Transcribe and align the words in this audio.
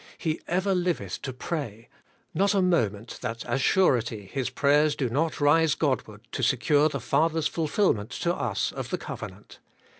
He 0.17 0.41
ever 0.47 0.73
liveth 0.73 1.21
to 1.21 1.31
pray; 1.31 1.87
not 2.33 2.55
a 2.55 2.61
moment 2.63 3.19
that 3.21 3.45
as 3.45 3.61
surety 3.61 4.25
His 4.25 4.49
prayers 4.49 4.95
do 4.95 5.09
not 5.11 5.39
rise 5.39 5.75
Godward 5.75 6.21
to 6.31 6.41
secure 6.41 6.89
the 6.89 6.99
Father's 6.99 7.45
fulfilment 7.47 8.09
to 8.23 8.33
us 8.33 8.71
of 8.71 8.89
the 8.89 8.97
covenant. 8.97 9.59